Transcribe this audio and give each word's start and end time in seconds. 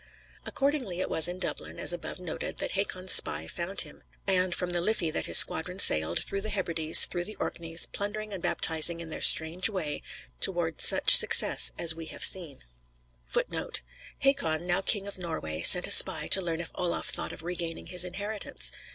Accordingly 0.47 0.99
it 0.99 1.11
was 1.11 1.27
in 1.27 1.37
Dublin, 1.37 1.77
as 1.77 1.93
above 1.93 2.17
noted, 2.17 2.57
that 2.57 2.71
Hakon's 2.71 3.11
spy 3.11 3.45
found 3.47 3.81
him; 3.81 4.01
and 4.25 4.55
from 4.55 4.71
the 4.71 4.81
Liffey 4.81 5.11
that 5.11 5.27
his 5.27 5.37
squadron 5.37 5.77
sailed, 5.77 6.23
through 6.23 6.41
the 6.41 6.49
Hebrides, 6.49 7.05
through 7.05 7.23
the 7.25 7.35
Orkneys, 7.35 7.85
plundering 7.85 8.33
and 8.33 8.41
baptizing 8.41 8.99
in 8.99 9.11
their 9.11 9.21
strange 9.21 9.69
way, 9.69 10.01
toward 10.39 10.81
such 10.81 11.15
success 11.17 11.71
as 11.77 11.93
we 11.93 12.07
have 12.07 12.25
seen. 12.25 12.63
[Footnote 13.27 13.81
11: 13.83 13.83
Hakon, 14.21 14.65
now 14.65 14.81
King 14.81 15.05
of 15.05 15.19
Norway, 15.19 15.61
sent 15.61 15.85
a 15.85 15.91
spy 15.91 16.27
to 16.29 16.41
learn 16.41 16.61
if 16.61 16.71
Olaf 16.73 17.09
thought 17.09 17.31
of 17.31 17.43
regaining 17.43 17.85
his 17.85 18.03
inheritance. 18.03 18.71